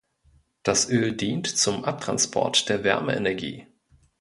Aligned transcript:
Das 0.63 0.89
Öl 0.89 1.15
dient 1.15 1.45
zum 1.45 1.85
Abtransport 1.85 2.69
der 2.69 2.83
Wärmeenergie. 2.83 3.67